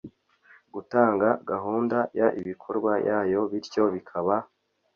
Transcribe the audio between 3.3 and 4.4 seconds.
bityo bikaba